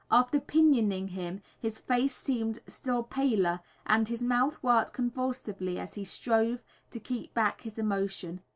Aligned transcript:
After 0.09 0.39
pinioning 0.39 1.09
him 1.09 1.43
his 1.59 1.79
face 1.79 2.15
seemed 2.15 2.57
still 2.65 3.03
paler 3.03 3.59
and 3.85 4.07
his 4.07 4.23
mouth 4.23 4.57
worked 4.63 4.93
convulsively 4.93 5.77
as 5.77 5.93
he 5.93 6.03
strove 6.03 6.63
to 6.89 6.99
keep 6.99 7.35
back 7.35 7.61
his 7.61 7.77
emotion. 7.77 8.41